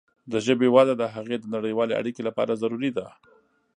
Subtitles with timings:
[0.31, 3.07] د ژبې وده د هغې د نړیوالې اړیکې لپاره ضروري ده.